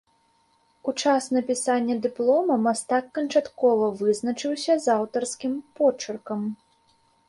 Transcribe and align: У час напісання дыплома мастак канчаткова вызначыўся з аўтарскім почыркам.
У 0.91 0.93
час 1.03 1.27
напісання 1.37 1.97
дыплома 2.07 2.57
мастак 2.69 3.05
канчаткова 3.19 3.93
вызначыўся 4.03 4.73
з 4.89 4.93
аўтарскім 4.99 5.53
почыркам. 5.81 6.41